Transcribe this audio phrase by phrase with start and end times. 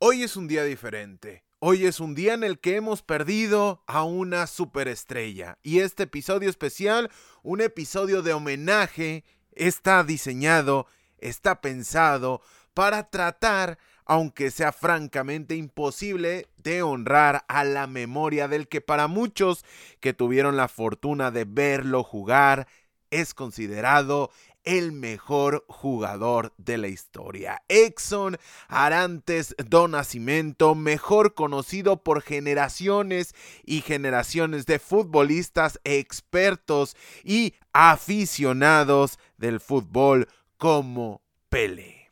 [0.00, 1.42] Hoy es un día diferente.
[1.58, 5.58] Hoy es un día en el que hemos perdido a una superestrella.
[5.64, 7.10] Y este episodio especial,
[7.42, 9.24] un episodio de homenaje,
[9.56, 10.86] está diseñado,
[11.18, 12.42] está pensado
[12.74, 19.64] para tratar, aunque sea francamente imposible, de honrar a la memoria del que para muchos
[19.98, 22.68] que tuvieron la fortuna de verlo jugar,
[23.10, 24.30] es considerado
[24.64, 27.62] el mejor jugador de la historia.
[27.68, 28.38] Exxon
[28.68, 33.34] Arantes do Nascimento, mejor conocido por generaciones
[33.64, 42.10] y generaciones de futbolistas expertos y aficionados del fútbol como Pele.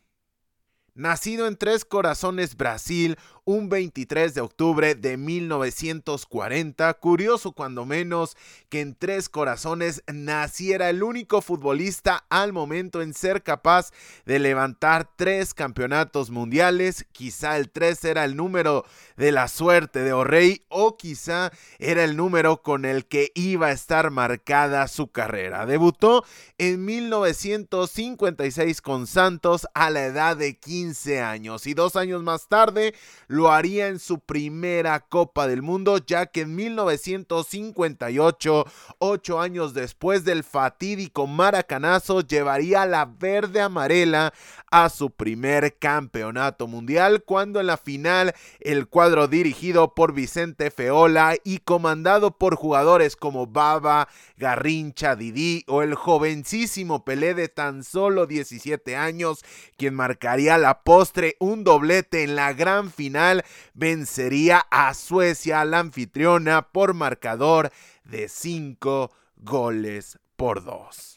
[0.94, 6.92] Nacido en Tres Corazones, Brasil, un 23 de octubre de 1940.
[6.94, 8.36] Curioso cuando menos
[8.68, 13.92] que en Tres Corazones naciera el único futbolista al momento en ser capaz
[14.24, 17.06] de levantar tres campeonatos mundiales.
[17.12, 18.84] Quizá el 3 era el número
[19.16, 23.72] de la suerte de O'Reilly o quizá era el número con el que iba a
[23.72, 25.66] estar marcada su carrera.
[25.66, 26.24] Debutó
[26.58, 32.92] en 1956 con Santos a la edad de 15 años y dos años más tarde
[33.36, 38.64] lo haría en su primera Copa del Mundo ya que en 1958,
[38.98, 44.32] ocho años después del fatídico maracanazo, llevaría la verde amarela
[44.70, 51.36] a su primer campeonato mundial cuando en la final el cuadro dirigido por Vicente Feola
[51.44, 58.26] y comandado por jugadores como Baba, Garrincha, Didi o el jovencísimo Pelé de tan solo
[58.26, 59.44] 17 años
[59.76, 63.44] quien marcaría la postre un doblete en la gran final,
[63.74, 67.70] vencería a Suecia, la anfitriona, por marcador
[68.04, 71.15] de 5 goles por 2.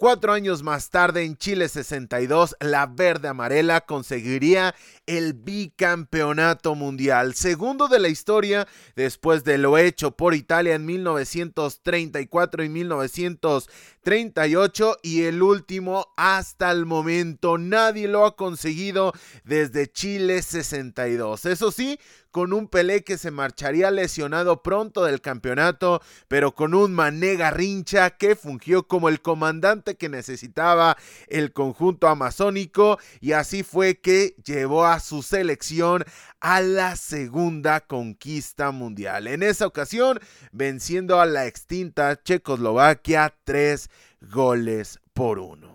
[0.00, 7.86] Cuatro años más tarde, en Chile 62, la verde amarela conseguiría el bicampeonato mundial, segundo
[7.86, 15.42] de la historia después de lo hecho por Italia en 1934 y 1938 y el
[15.42, 17.58] último hasta el momento.
[17.58, 19.12] Nadie lo ha conseguido
[19.44, 21.44] desde Chile 62.
[21.44, 26.92] Eso sí, con un Pelé que se marcharía lesionado pronto del campeonato, pero con un
[26.92, 30.96] Mané Garrincha que fungió como el comandante que necesitaba
[31.28, 36.04] el conjunto amazónico y así fue que llevó a su selección
[36.40, 39.26] a la segunda conquista mundial.
[39.26, 40.18] En esa ocasión,
[40.52, 45.69] venciendo a la extinta Checoslovaquia tres goles por uno.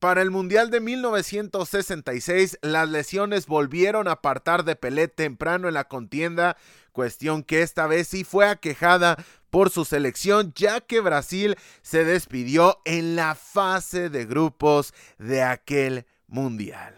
[0.00, 5.88] Para el Mundial de 1966, las lesiones volvieron a apartar de Pelé temprano en la
[5.88, 6.56] contienda,
[6.92, 12.80] cuestión que esta vez sí fue aquejada por su selección, ya que Brasil se despidió
[12.86, 16.94] en la fase de grupos de aquel Mundial.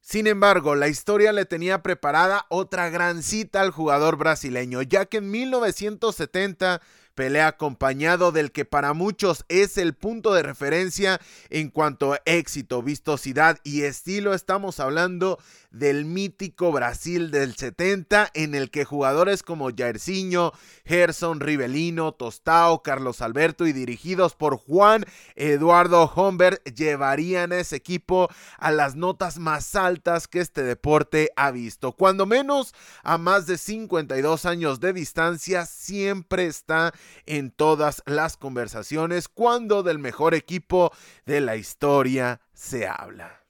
[0.00, 5.18] Sin embargo, la historia le tenía preparada otra gran cita al jugador brasileño, ya que
[5.18, 6.82] en 1970
[7.14, 12.82] pelea acompañado del que para muchos es el punto de referencia en cuanto a éxito,
[12.82, 14.34] vistosidad y estilo.
[14.34, 15.38] Estamos hablando
[15.70, 20.52] del mítico Brasil del 70 en el que jugadores como Jairzinho,
[20.84, 28.28] Gerson, Rivelino, Tostao, Carlos Alberto y dirigidos por Juan Eduardo Humbert llevarían a ese equipo
[28.58, 31.92] a las notas más altas que este deporte ha visto.
[31.92, 36.92] Cuando menos a más de 52 años de distancia siempre está
[37.26, 40.92] en todas las conversaciones cuando del mejor equipo
[41.26, 43.42] de la historia se habla.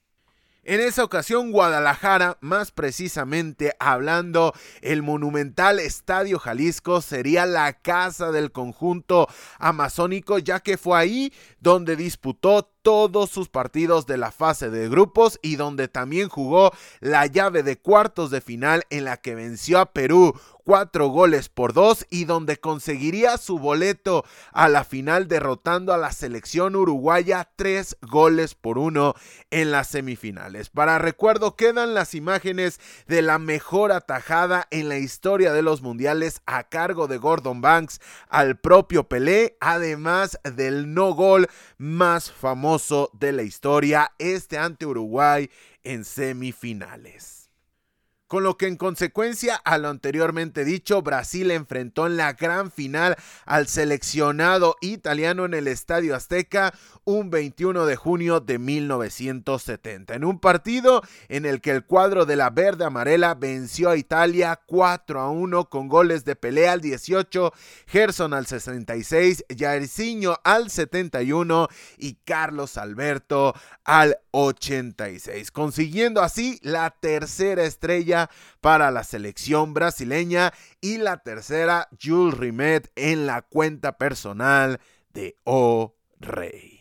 [0.65, 8.53] En esa ocasión, Guadalajara, más precisamente hablando, el monumental Estadio Jalisco sería la casa del
[8.53, 9.27] conjunto
[9.59, 15.39] amazónico, ya que fue ahí donde disputó todos sus partidos de la fase de grupos
[15.41, 19.93] y donde también jugó la llave de cuartos de final en la que venció a
[19.93, 20.35] Perú
[20.65, 26.13] cuatro goles por dos y donde conseguiría su boleto a la final derrotando a la
[26.13, 29.15] selección uruguaya tres goles por uno
[29.51, 30.71] en las semifinales.
[30.71, 36.43] Para recuerdo quedan las imágenes de la mejor atajada en la historia de los mundiales
[36.47, 42.72] a cargo de Gordon Banks al propio Pelé, además del no gol más famoso
[43.13, 45.51] de la historia, este ante Uruguay
[45.85, 47.42] en semifinales.
[48.33, 53.15] Con lo que en consecuencia a lo anteriormente dicho, Brasil enfrentó en la gran final
[53.45, 56.73] al seleccionado italiano en el Estadio Azteca
[57.05, 62.37] un 21 de junio de 1970, en un partido en el que el cuadro de
[62.37, 67.53] la verde amarela venció a Italia 4 a 1 con goles de pelea al 18,
[67.87, 71.69] Gerson al 66, Jairzinho al 71
[71.99, 78.29] y Carlos Alberto al 86, consiguiendo así la tercera estrella
[78.61, 84.81] para la selección brasileña y la tercera Jules Rimet en la cuenta personal
[85.13, 86.72] de O Rey.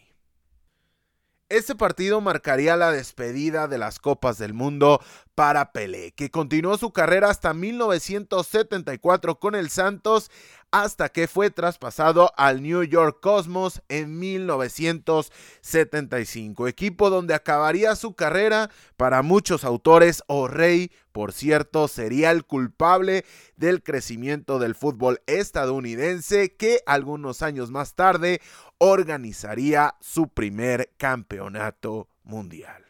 [1.52, 5.02] Este partido marcaría la despedida de las Copas del Mundo
[5.36, 10.32] para Pelé, que continuó su carrera hasta 1974 con el Santos
[10.72, 18.70] hasta que fue traspasado al New York Cosmos en 1975, equipo donde acabaría su carrera
[18.96, 23.26] para muchos autores o rey, por cierto, sería el culpable
[23.58, 28.40] del crecimiento del fútbol estadounidense que algunos años más tarde
[28.84, 32.84] organizaría su primer campeonato mundial.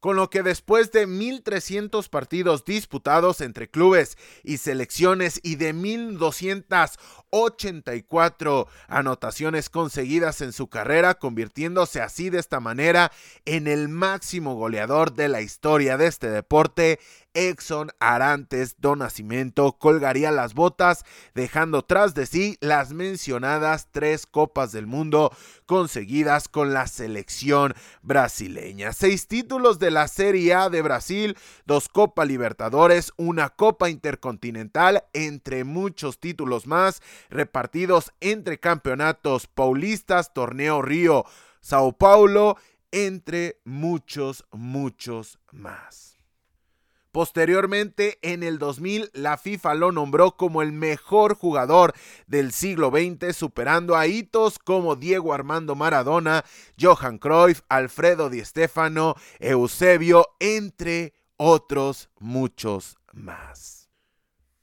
[0.00, 8.66] Con lo que después de 1.300 partidos disputados entre clubes y selecciones y de 1.284
[8.88, 13.12] anotaciones conseguidas en su carrera, convirtiéndose así de esta manera
[13.44, 16.98] en el máximo goleador de la historia de este deporte,
[17.34, 24.72] Exxon Arantes do Nascimento colgaría las botas, dejando tras de sí las mencionadas tres Copas
[24.72, 25.34] del Mundo
[25.66, 28.92] conseguidas con la selección brasileña.
[28.92, 35.64] Seis títulos de la Serie A de Brasil, dos Copa Libertadores, una Copa Intercontinental, entre
[35.64, 41.24] muchos títulos más, repartidos entre campeonatos paulistas, Torneo Río,
[41.60, 42.56] Sao Paulo,
[42.90, 46.11] entre muchos, muchos más.
[47.12, 51.92] Posteriormente, en el 2000, la FIFA lo nombró como el mejor jugador
[52.26, 56.42] del siglo XX, superando a hitos como Diego Armando Maradona,
[56.80, 63.81] Johan Cruyff, Alfredo Di Stefano, Eusebio, entre otros muchos más.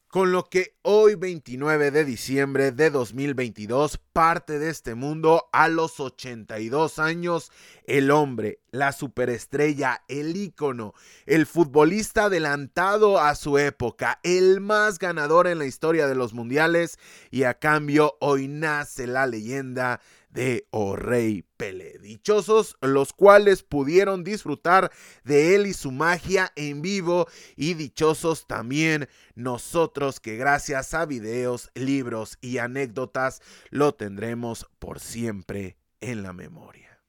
[0.09, 5.99] Con lo que hoy 29 de diciembre de 2022 parte de este mundo a los
[5.99, 7.51] 82 años
[7.85, 10.95] el hombre, la superestrella, el ícono,
[11.27, 16.97] el futbolista adelantado a su época, el más ganador en la historia de los mundiales
[17.29, 21.97] y a cambio hoy nace la leyenda de O Rey Pelé.
[21.99, 24.91] Dichosos los cuales pudieron disfrutar
[25.23, 31.71] de él y su magia en vivo y dichosos también nosotros que gracias a videos,
[31.73, 36.99] libros y anécdotas lo tendremos por siempre en la memoria.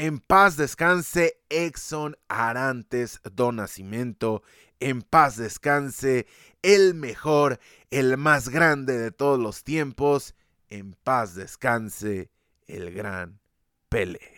[0.00, 4.44] En paz descanse Exxon Arantes do Nascimento.
[4.78, 6.28] En paz descanse
[6.62, 7.58] el mejor,
[7.90, 10.36] el más grande de todos los tiempos
[10.70, 12.30] en paz descanse
[12.66, 13.40] el gran
[13.88, 14.37] Pele.